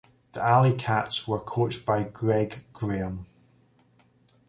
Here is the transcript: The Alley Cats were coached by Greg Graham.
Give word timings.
The 0.31 0.43
Alley 0.43 0.73
Cats 0.73 1.27
were 1.27 1.39
coached 1.39 1.85
by 1.85 2.01
Greg 2.01 2.63
Graham. 2.73 3.27